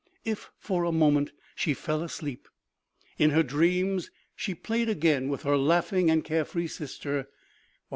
If 0.25 0.49
for 0.57 0.83
a 0.83 0.91
moment 0.91 1.31
she 1.53 1.75
fell 1.75 2.01
asleep, 2.01 2.47
in 3.19 3.29
her 3.29 3.43
dreams 3.43 4.09
she 4.35 4.55
played 4.55 4.89
again 4.89 5.29
with 5.29 5.43
her 5.43 5.55
laughing 5.57 6.09
and 6.09 6.23
care 6.23 6.43
free 6.43 6.65
sister, 6.67 7.11
while 7.15 7.23
OMEGA. 7.25 7.29